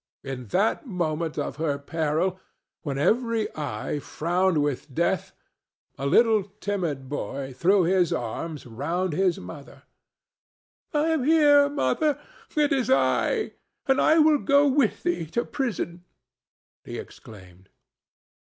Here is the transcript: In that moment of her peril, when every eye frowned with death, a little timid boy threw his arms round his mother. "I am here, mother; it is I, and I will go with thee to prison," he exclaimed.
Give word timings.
In 0.23 0.47
that 0.47 0.87
moment 0.87 1.37
of 1.37 1.57
her 1.57 1.77
peril, 1.77 2.39
when 2.81 2.97
every 2.97 3.55
eye 3.55 3.99
frowned 3.99 4.57
with 4.63 4.91
death, 4.95 5.31
a 5.95 6.07
little 6.07 6.41
timid 6.59 7.07
boy 7.07 7.53
threw 7.55 7.83
his 7.83 8.11
arms 8.11 8.65
round 8.65 9.13
his 9.13 9.37
mother. 9.39 9.83
"I 10.91 11.09
am 11.09 11.23
here, 11.23 11.69
mother; 11.69 12.19
it 12.55 12.73
is 12.73 12.89
I, 12.89 13.51
and 13.85 14.01
I 14.01 14.17
will 14.17 14.39
go 14.39 14.67
with 14.67 15.03
thee 15.03 15.27
to 15.27 15.45
prison," 15.45 16.03
he 16.83 16.97
exclaimed. 16.97 17.69